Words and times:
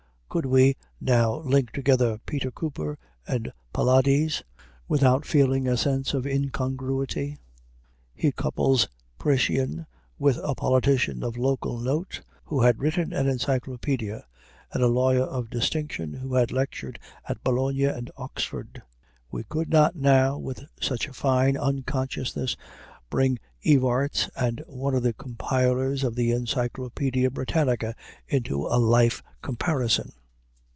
Could 0.33 0.45
we 0.45 0.77
now 1.01 1.39
link 1.41 1.71
together 1.73 2.17
Peter 2.25 2.51
Cooper 2.51 2.97
and 3.27 3.51
Pylades, 3.73 4.41
without 4.87 5.25
feeling 5.25 5.67
a 5.67 5.75
sense 5.75 6.13
of 6.13 6.25
incongruity? 6.25 7.37
He 8.15 8.31
couples 8.31 8.87
Priscian 9.19 9.87
with 10.17 10.39
a 10.41 10.55
politician 10.55 11.21
of 11.21 11.35
local 11.35 11.77
note 11.79 12.21
who 12.45 12.61
had 12.61 12.79
written 12.79 13.11
an 13.11 13.25
encyclopædia 13.27 14.23
and 14.71 14.81
a 14.81 14.87
lawyer 14.87 15.23
of 15.25 15.49
distinction 15.49 16.13
who 16.13 16.35
had 16.35 16.53
lectured 16.53 16.97
at 17.27 17.43
Bologna 17.43 17.83
and 17.83 18.09
Oxford; 18.15 18.81
we 19.31 19.43
could 19.43 19.67
not 19.69 19.97
now 19.97 20.37
with 20.37 20.63
such 20.79 21.09
fine 21.09 21.57
unconsciousness 21.57 22.55
bring 23.09 23.37
Evarts 23.65 24.29
and 24.37 24.63
one 24.65 24.95
of 24.95 25.03
the 25.03 25.11
compilers 25.11 26.05
of 26.05 26.15
the 26.15 26.31
Encyclopædia 26.31 27.29
Britannica 27.29 27.93
into 28.29 28.65
a 28.67 28.79
life 28.79 29.21
comparison. 29.41 30.13